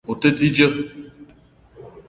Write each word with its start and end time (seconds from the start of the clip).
O 0.11 0.13
te 0.19 0.29
di 0.37 0.49
dzeu 0.53 0.73